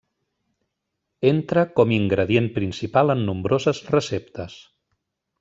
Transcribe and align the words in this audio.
Entra 1.31 1.65
com 1.79 1.93
ingredient 1.97 2.47
principal 2.57 3.15
en 3.17 3.23
nombroses 3.29 3.83
receptes. 3.99 4.59